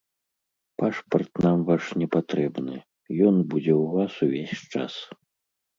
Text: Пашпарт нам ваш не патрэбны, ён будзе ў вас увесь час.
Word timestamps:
Пашпарт 0.81 1.33
нам 1.47 1.59
ваш 1.69 1.85
не 2.05 2.09
патрэбны, 2.15 2.75
ён 3.27 3.35
будзе 3.53 3.73
ў 3.81 3.85
вас 3.95 4.13
увесь 4.25 4.61
час. 4.75 4.93